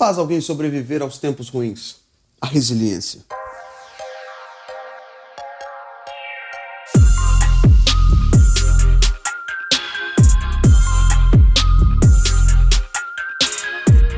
faz 0.00 0.16
alguém 0.16 0.40
sobreviver 0.40 1.02
aos 1.02 1.18
tempos 1.18 1.50
ruins? 1.50 1.96
A 2.40 2.46
resiliência. 2.46 3.20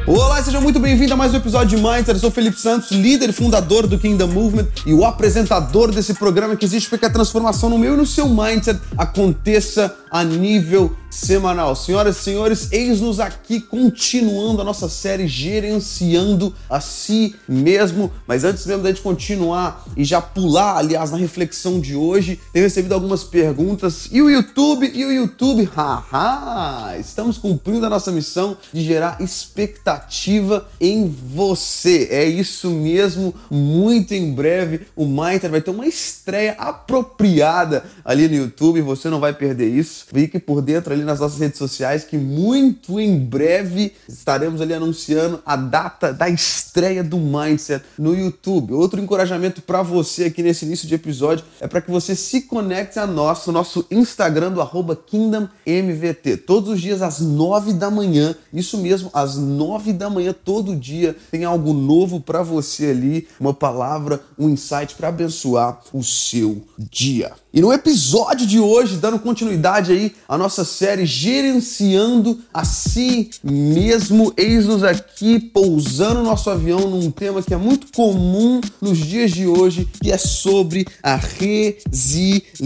Olá, 0.06 0.40
seja 0.40 0.60
muito 0.60 0.78
bem-vindo 0.78 1.14
a 1.14 1.16
mais 1.16 1.34
um 1.34 1.38
episódio 1.38 1.76
de 1.76 1.82
Mindset. 1.82 2.10
Eu 2.10 2.18
sou 2.20 2.30
Felipe 2.30 2.60
Santos, 2.60 2.92
líder 2.92 3.30
e 3.30 3.32
fundador 3.32 3.88
do 3.88 3.98
Kingdom 3.98 4.28
Movement 4.28 4.68
e 4.86 4.94
o 4.94 5.04
apresentador 5.04 5.90
desse 5.90 6.14
programa 6.14 6.54
que 6.54 6.64
existe 6.64 6.88
para 6.88 6.98
que 6.98 7.06
a 7.06 7.10
transformação 7.10 7.68
no 7.68 7.76
meu 7.76 7.94
e 7.94 7.96
no 7.96 8.06
seu 8.06 8.28
mindset 8.28 8.80
aconteça 8.96 9.96
a 10.12 10.22
nível 10.22 10.96
semanal. 11.12 11.76
Senhoras 11.76 12.16
e 12.16 12.20
senhores, 12.20 12.72
eis-nos 12.72 13.20
aqui 13.20 13.60
continuando 13.60 14.62
a 14.62 14.64
nossa 14.64 14.88
série 14.88 15.28
Gerenciando 15.28 16.54
a 16.70 16.80
Si 16.80 17.34
Mesmo. 17.46 18.10
Mas 18.26 18.44
antes 18.44 18.64
mesmo 18.64 18.82
da 18.82 18.88
gente 18.88 19.02
continuar 19.02 19.84
e 19.94 20.04
já 20.04 20.22
pular, 20.22 20.78
aliás, 20.78 21.10
na 21.10 21.18
reflexão 21.18 21.78
de 21.78 21.94
hoje, 21.94 22.40
tenho 22.52 22.64
recebido 22.64 22.94
algumas 22.94 23.22
perguntas. 23.22 24.08
E 24.10 24.22
o 24.22 24.30
YouTube? 24.30 24.90
E 24.92 25.04
o 25.04 25.12
YouTube? 25.12 25.68
Haha! 25.76 26.96
Estamos 26.98 27.36
cumprindo 27.36 27.84
a 27.84 27.90
nossa 27.90 28.10
missão 28.10 28.56
de 28.72 28.82
gerar 28.82 29.20
expectativa 29.20 30.66
em 30.80 31.06
você. 31.08 32.08
É 32.10 32.24
isso 32.24 32.70
mesmo. 32.70 33.34
Muito 33.50 34.14
em 34.14 34.32
breve 34.32 34.86
o 34.96 35.04
Mindset 35.04 35.48
vai 35.48 35.60
ter 35.60 35.70
uma 35.70 35.86
estreia 35.86 36.52
apropriada 36.58 37.84
ali 38.04 38.28
no 38.28 38.34
YouTube. 38.34 38.80
Você 38.80 39.10
não 39.10 39.20
vai 39.20 39.34
perder 39.34 39.68
isso. 39.68 40.06
Fique 40.12 40.38
por 40.38 40.62
dentro 40.62 40.92
ali 40.92 41.01
nas 41.04 41.20
nossas 41.20 41.38
redes 41.38 41.58
sociais 41.58 42.04
que 42.04 42.16
muito 42.16 42.98
em 42.98 43.18
breve 43.18 43.92
estaremos 44.08 44.60
ali 44.60 44.74
anunciando 44.74 45.42
a 45.44 45.56
data 45.56 46.12
da 46.12 46.28
estreia 46.28 47.02
do 47.02 47.18
Mindset 47.18 47.84
no 47.98 48.14
YouTube. 48.14 48.74
Outro 48.74 49.00
encorajamento 49.00 49.62
para 49.62 49.82
você 49.82 50.24
aqui 50.24 50.42
nesse 50.42 50.64
início 50.64 50.88
de 50.88 50.94
episódio 50.94 51.44
é 51.60 51.66
para 51.66 51.80
que 51.80 51.90
você 51.90 52.14
se 52.14 52.42
conecte 52.42 52.98
a 52.98 53.06
nós, 53.06 53.46
no 53.46 53.52
nosso 53.52 53.86
Instagram 53.90 54.52
do 54.52 54.60
arroba 54.60 54.96
KingdomMVT. 54.96 56.38
Todos 56.38 56.70
os 56.70 56.80
dias 56.80 57.02
às 57.02 57.20
nove 57.20 57.72
da 57.72 57.90
manhã, 57.90 58.34
isso 58.52 58.78
mesmo, 58.78 59.10
às 59.12 59.36
nove 59.36 59.92
da 59.92 60.08
manhã, 60.08 60.34
todo 60.44 60.76
dia 60.76 61.16
tem 61.30 61.44
algo 61.44 61.72
novo 61.72 62.20
para 62.20 62.42
você 62.42 62.86
ali, 62.86 63.28
uma 63.38 63.54
palavra, 63.54 64.20
um 64.38 64.48
insight 64.48 64.94
para 64.94 65.08
abençoar 65.08 65.80
o 65.92 66.02
seu 66.02 66.62
dia. 66.78 67.32
E 67.54 67.60
no 67.60 67.70
episódio 67.70 68.46
de 68.46 68.58
hoje, 68.58 68.96
dando 68.96 69.18
continuidade 69.18 69.92
aí 69.92 70.14
à 70.26 70.38
nossa 70.38 70.64
série 70.64 71.04
Gerenciando 71.04 72.40
a 72.52 72.64
Si 72.64 73.28
Mesmo, 73.44 74.32
eis-nos 74.38 74.82
aqui 74.82 75.38
pousando 75.38 76.22
nosso 76.22 76.48
avião 76.48 76.88
num 76.88 77.10
tema 77.10 77.42
que 77.42 77.52
é 77.52 77.58
muito 77.58 77.88
comum 77.94 78.58
nos 78.80 78.96
dias 78.96 79.32
de 79.32 79.46
hoje, 79.46 79.86
que 80.02 80.10
é 80.10 80.16
sobre 80.16 80.86
a 81.02 81.16
resiliência. 81.16 82.62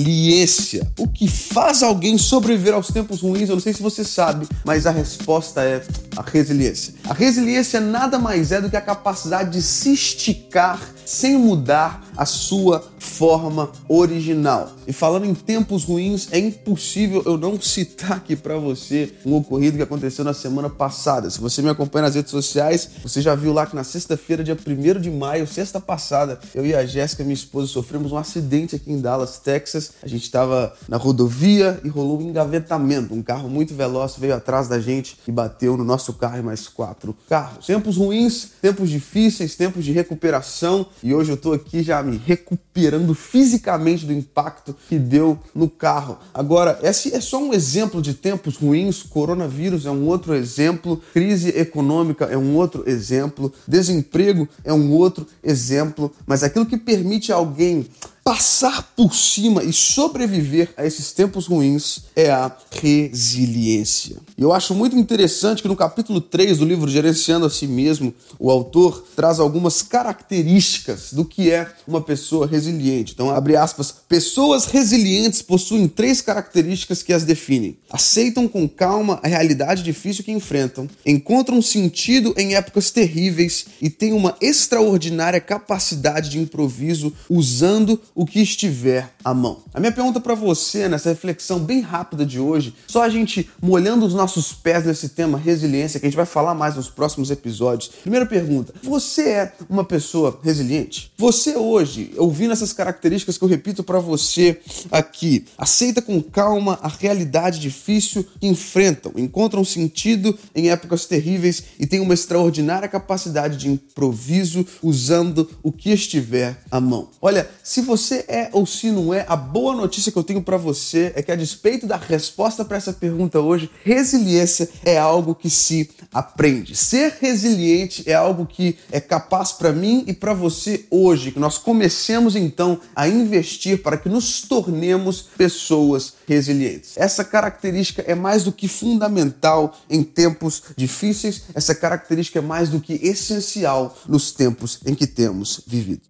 O 0.97 1.09
que 1.09 1.27
faz 1.27 1.83
alguém 1.83 2.17
sobreviver 2.17 2.73
aos 2.75 2.87
tempos 2.87 3.23
ruins, 3.23 3.49
eu 3.49 3.57
não 3.57 3.63
sei 3.63 3.73
se 3.73 3.83
você 3.83 4.05
sabe, 4.05 4.47
mas 4.65 4.87
a 4.87 4.93
resposta 4.93 5.63
é 5.63 5.83
a 6.17 6.23
resiliência. 6.23 6.95
A 7.09 7.13
resiliência 7.13 7.81
nada 7.81 8.21
mais 8.21 8.53
é 8.53 8.61
do 8.61 8.71
que 8.71 8.77
a 8.77 8.81
capacidade 8.81 9.51
de 9.51 9.63
se 9.63 9.93
esticar 9.93 10.81
sem 11.05 11.37
mudar 11.37 12.05
a 12.17 12.25
sua 12.25 12.85
forma 13.17 13.71
original. 13.89 14.73
E 14.87 14.93
falando 14.93 15.25
em 15.25 15.35
tempos 15.35 15.85
ruins, 15.85 16.29
é 16.31 16.39
impossível 16.39 17.23
eu 17.25 17.39
não 17.39 17.59
citar 17.59 18.13
aqui 18.13 18.37
para 18.37 18.59
você 18.59 19.13
um 19.25 19.35
ocorrido 19.35 19.79
que 19.79 19.83
aconteceu 19.83 20.23
na 20.23 20.35
semana 20.35 20.69
passada. 20.69 21.31
Se 21.31 21.41
você 21.41 21.63
me 21.63 21.71
acompanha 21.71 22.03
nas 22.03 22.15
redes 22.15 22.31
sociais, 22.31 22.91
você 23.03 23.23
já 23.23 23.35
viu 23.35 23.55
lá 23.55 23.65
que 23.65 23.75
na 23.75 23.85
sexta-feira, 23.85 24.45
dia 24.45 24.55
1 24.57 25.01
de 25.01 25.11
maio, 25.11 25.47
sexta 25.47 25.81
passada, 25.81 26.39
eu 26.55 26.67
e 26.67 26.75
a 26.75 26.85
Jéssica, 26.85 27.25
minha 27.25 27.35
esposa, 27.35 27.69
sofremos 27.69 28.13
um 28.13 28.19
acidente 28.19 28.77
aqui 28.77 28.93
em 28.93 29.01
Dallas, 29.01 29.39
Texas. 29.39 29.93
A 30.03 30.09
gente 30.09 30.25
estava 30.25 30.75
na 30.87 30.99
rodovia 30.99 31.81
e 31.83 31.89
rolou 31.89 32.19
um 32.19 32.23
engavetamento. 32.23 33.15
Um 33.15 33.23
carro 33.23 33.49
muito 33.49 33.75
veloz 33.75 34.17
veio 34.19 34.35
atrás 34.35 34.69
da 34.69 34.79
gente 34.79 35.17
e 35.27 35.33
bateu 35.33 35.77
no 35.77 35.85
nosso 35.85 36.13
carro 36.13 36.39
e 36.39 36.43
mais 36.43 36.69
quatro 36.69 37.17
carros. 37.29 37.65
Tempos 37.65 37.97
ruins, 37.97 38.51
tempos 38.61 38.91
difíceis, 38.91 39.57
tempos 39.57 39.85
de 39.85 39.93
recuperação 39.93 40.87
e 41.03 41.15
hoje 41.15 41.31
eu 41.31 41.37
tô 41.37 41.55
aqui 41.55 41.83
já 41.83 42.03
me 42.03 42.19
recuperando 42.19 43.06
fisicamente 43.15 44.05
do 44.05 44.13
impacto 44.13 44.75
que 44.89 44.99
deu 44.99 45.39
no 45.55 45.69
carro. 45.69 46.19
Agora, 46.33 46.79
esse 46.83 47.15
é 47.15 47.21
só 47.21 47.39
um 47.39 47.53
exemplo 47.53 48.01
de 48.03 48.15
tempos 48.15 48.57
ruins, 48.57 49.03
coronavírus 49.03 49.87
é 49.87 49.91
um 49.91 50.07
outro 50.07 50.35
exemplo, 50.35 51.01
crise 51.13 51.49
econômica 51.51 52.27
é 52.27 52.37
um 52.37 52.57
outro 52.57 52.85
exemplo, 52.89 53.53
desemprego 53.67 54.49
é 54.65 54.73
um 54.73 54.93
outro 54.93 55.27
exemplo, 55.43 56.13
mas 56.27 56.43
aquilo 56.43 56.67
que 56.67 56.77
permite 56.77 57.33
alguém 57.33 57.87
passar 58.27 58.93
por 58.97 59.15
cima 59.15 59.63
e 59.63 59.73
sobreviver 59.73 60.71
a 60.77 60.85
esses 60.85 61.13
tempos 61.13 61.47
ruins 61.47 62.07
é 62.17 62.29
a 62.29 62.51
resiliência. 62.73 64.17
E 64.37 64.43
eu 64.43 64.53
acho 64.53 64.75
muito 64.75 64.97
interessante 64.97 65.63
que 65.63 65.69
no 65.69 65.77
capítulo 65.77 66.21
3 66.21 66.59
do 66.59 66.65
livro 66.65 66.91
Gerenciando 66.91 67.47
a 67.47 67.51
Si 67.51 67.69
Mesmo, 67.69 68.13
o 68.37 68.51
autor 68.51 69.07
traz 69.15 69.39
algumas 69.39 69.81
características 69.81 71.13
do 71.13 71.25
que 71.25 71.53
é 71.53 71.71
uma 71.87 72.01
pessoa 72.01 72.49
resiliente. 72.49 73.13
Então, 73.13 73.31
abre 73.31 73.55
aspas, 73.55 73.95
pessoas 74.09 74.65
resilientes 74.65 75.41
possuem 75.41 75.87
três 75.87 76.21
características 76.21 77.05
que 77.05 77.13
as 77.13 77.23
definem. 77.23 77.79
Aceitam 77.89 78.49
com 78.49 78.69
calma 78.69 79.21
a 79.23 79.29
realidade 79.29 79.85
difícil 79.85 80.25
que 80.25 80.33
enfrentam, 80.33 80.89
encontram 81.07 81.63
sentido 81.63 82.35
em 82.37 82.57
épocas 82.57 82.91
terríveis 82.91 83.67
e 83.81 83.89
têm 83.89 84.13
uma 84.13 84.37
extraordinária 84.41 85.41
capacidade 85.41 86.29
de 86.29 86.41
improviso 86.41 87.13
usando 87.31 88.01
o 88.17 88.25
que 88.25 88.41
estiver 88.41 89.13
à 89.23 89.35
mão. 89.35 89.59
A 89.75 89.79
minha 89.79 89.93
pergunta 89.93 90.19
para 90.19 90.35
você 90.35 90.89
nessa 90.89 91.11
reflexão 91.11 91.61
bem 91.61 91.83
rápida 91.83 92.25
de 92.25 92.41
hoje, 92.41 92.75
só 92.87 93.03
a 93.03 93.11
gente 93.11 93.49
molhando 93.61 94.07
os 94.07 94.15
nossos 94.15 94.55
pés 94.55 94.87
nesse 94.87 95.11
tema 95.11 95.37
resiliência, 95.37 96.01
que 96.01 96.07
a 96.07 96.09
gente 96.09 96.17
vai 96.17 96.25
falar 96.25 96.55
mais 96.55 96.77
nos 96.77 96.89
próximos 96.89 97.31
episódios. 97.31 97.91
Primeira 98.01 98.25
pergunta: 98.25 98.73
você 98.83 99.29
é 99.29 99.53
uma 99.69 99.85
pessoa 99.85 100.41
resiliente? 100.43 101.13
Você 101.19 101.57
hoje, 101.57 102.15
ouvindo 102.17 102.53
essas 102.53 102.73
características 102.73 103.37
que 103.37 103.45
eu 103.45 103.49
repito 103.49 103.85
para 103.85 103.99
você 103.99 104.59
aqui, 104.91 105.45
aceita 105.59 106.01
com 106.01 106.23
calma 106.23 106.79
a 106.81 106.89
realidade 106.89 107.61
difícil 107.61 108.25
que 108.41 108.47
enfrentam, 108.47 109.13
encontram 109.17 109.63
sentido 109.63 110.37
em 110.55 110.71
épocas 110.71 111.05
terríveis 111.05 111.63
e 111.79 111.87
tem 111.87 112.01
uma 112.01 112.15
extraordinária 112.15 112.89
capacidade 112.89 113.59
de 113.59 113.69
improviso 113.69 114.67
usando 114.83 115.51
o 115.63 115.71
que 115.71 115.91
estiver 115.91 116.63
à 116.71 116.81
mão. 116.81 117.11
Olha, 117.21 117.51
se 117.63 117.83
você 117.83 118.06
você 118.07 118.25
é 118.29 118.49
ou 118.53 118.65
se 118.65 118.91
não 118.91 119.13
é, 119.13 119.25
a 119.29 119.35
boa 119.35 119.75
notícia 119.75 120.13
que 120.13 120.19
eu 120.19 120.23
tenho 120.23 120.41
para 120.41 120.57
você 120.57 121.13
é 121.17 121.23
que, 121.23 121.33
a 121.33 121.37
despeito 121.37 121.87
da 121.87 121.97
resposta 121.97 122.65
para 122.65 122.77
essa 122.77 122.93
pergunta 122.93 123.41
hoje, 123.41 123.69
resiliência 123.85 124.69
é 124.85 124.97
algo 124.97 125.35
que 125.35 125.51
se 125.51 125.91
aprende. 126.13 126.77
Ser 126.77 127.17
resiliente 127.21 128.09
é 128.09 128.15
algo 128.15 128.47
que 128.47 128.79
é 128.93 129.01
capaz 129.01 129.53
para 129.53 129.73
mim 129.73 130.05
e 130.07 130.13
para 130.13 130.33
você 130.33 130.87
hoje, 130.89 131.33
que 131.33 131.41
nós 131.41 131.59
comecemos 131.59 132.37
então 132.37 132.79
a 132.95 133.09
investir 133.09 133.83
para 133.83 133.97
que 133.97 134.09
nos 134.09 134.43
tornemos 134.43 135.23
pessoas 135.37 136.15
resilientes. 136.29 136.93
Essa 136.97 137.25
característica 137.25 138.05
é 138.07 138.15
mais 138.15 138.45
do 138.45 138.53
que 138.53 138.69
fundamental 138.69 139.77
em 139.91 140.05
tempos 140.05 140.63
difíceis, 140.77 141.43
essa 141.55 141.75
característica 141.75 142.39
é 142.39 142.43
mais 142.43 142.69
do 142.69 142.81
que 142.81 142.95
essencial 142.95 143.97
nos 144.07 144.31
tempos 144.31 144.79
em 144.87 144.95
que 144.95 145.07
temos 145.07 145.61
vivido. 145.67 146.03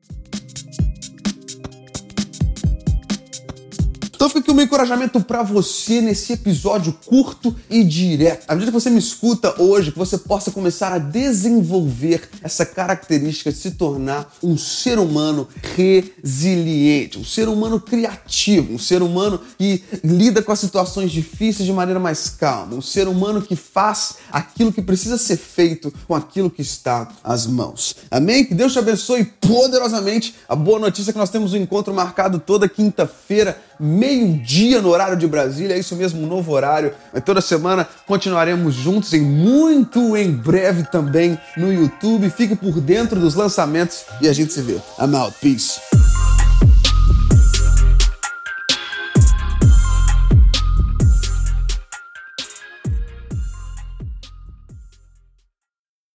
Então 4.27 4.35
fica 4.35 4.41
aqui 4.41 4.51
o 4.51 4.55
meu 4.57 4.65
encorajamento 4.65 5.21
para 5.21 5.45
você 5.45 6.01
nesse 6.01 6.33
episódio 6.33 6.93
curto 7.07 7.55
e 7.71 7.85
direto. 7.85 8.45
À 8.49 8.55
medida 8.55 8.73
que 8.73 8.81
você 8.81 8.91
me 8.91 8.99
escuta 8.99 9.63
hoje, 9.63 9.93
que 9.93 9.99
você 9.99 10.19
possa 10.19 10.51
começar 10.51 10.93
a 10.93 10.99
desenvolver 10.99 12.29
essa 12.43 12.67
característica 12.67 13.53
de 13.53 13.57
se 13.57 13.71
tornar 13.73 14.34
um 14.43 14.59
ser 14.59 14.99
humano 14.99 15.47
resiliente, 15.77 17.21
um 17.21 17.25
ser 17.25 17.49
humano 17.49 17.78
criativo, 17.78 18.75
um 18.75 18.81
ser 18.81 19.01
humano 19.01 19.41
que 19.57 19.84
lida 20.03 20.43
com 20.43 20.51
as 20.51 20.59
situações 20.59 21.13
difíceis 21.13 21.65
de 21.65 21.72
maneira 21.72 22.01
mais 22.01 22.29
calma, 22.29 22.75
um 22.75 22.83
ser 22.83 23.07
humano 23.07 23.41
que 23.41 23.55
faz 23.55 24.17
aquilo 24.33 24.72
que 24.72 24.83
precisa 24.83 25.17
ser 25.17 25.37
feito 25.37 25.95
com 26.09 26.17
aquilo 26.17 26.51
que 26.51 26.63
está 26.63 27.13
às 27.22 27.47
mãos. 27.47 27.95
Amém? 28.11 28.45
Que 28.45 28.57
Deus 28.57 28.72
te 28.72 28.81
abençoe 28.81 29.25
poderosamente. 29.25 30.34
A 30.49 30.57
boa 30.57 30.81
notícia 30.81 31.11
é 31.11 31.13
que 31.13 31.19
nós 31.19 31.31
temos 31.31 31.53
um 31.53 31.59
encontro 31.59 31.95
marcado 31.95 32.41
toda 32.41 32.69
quinta-feira 32.69 33.57
meio-dia 33.78 34.81
no 34.81 34.89
horário 34.89 35.17
de 35.17 35.27
Brasília, 35.27 35.75
é 35.75 35.78
isso 35.78 35.97
mesmo, 35.97 36.23
um 36.23 36.27
novo 36.27 36.53
horário. 36.53 36.93
Toda 37.25 37.41
semana 37.41 37.89
continuaremos 38.07 38.75
juntos 38.75 39.13
e 39.13 39.21
muito 39.21 40.17
em 40.17 40.31
breve 40.31 40.84
também 40.84 41.39
no 41.57 41.73
YouTube. 41.73 42.31
Fique 42.31 42.57
por 42.57 42.81
dentro 42.81 43.21
dos 43.21 43.34
lançamentos 43.34 44.05
e 44.21 44.28
a 44.28 44.33
gente 44.33 44.53
se 44.53 44.63
vê. 44.63 44.81
I'm 44.99 45.15
out. 45.15 45.37
Peace. 45.41 45.85